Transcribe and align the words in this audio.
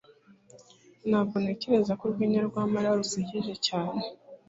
Ntabwo 1.09 1.35
ntekereza 1.43 1.93
ko 1.99 2.03
urwenya 2.07 2.41
rwa 2.49 2.63
mariya 2.71 2.99
rusekeje 3.01 3.53
cyane 3.67 4.01